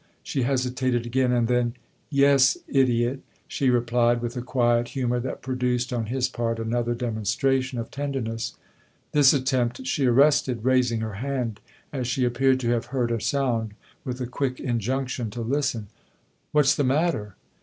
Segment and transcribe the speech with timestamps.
[0.23, 1.75] She hesitated again, and then,"
[2.23, 3.19] Yes idiot!"
[3.55, 8.55] she replied with a quiet humour that produced, on his part, another demonstration of tenderness.
[9.11, 11.59] This attempt she arrested, raising her hand,
[11.93, 15.85] as she appeared to have heard a sound, with a quick injunction to listen."
[16.51, 17.35] What's the matter